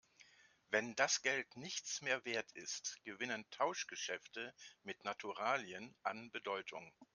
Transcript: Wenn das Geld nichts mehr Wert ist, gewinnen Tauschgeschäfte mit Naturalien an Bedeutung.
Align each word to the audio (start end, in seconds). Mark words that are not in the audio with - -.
Wenn 0.71 0.95
das 0.95 1.21
Geld 1.21 1.55
nichts 1.57 2.01
mehr 2.01 2.25
Wert 2.25 2.51
ist, 2.53 2.97
gewinnen 3.03 3.45
Tauschgeschäfte 3.51 4.51
mit 4.81 5.03
Naturalien 5.03 5.93
an 6.01 6.31
Bedeutung. 6.31 6.91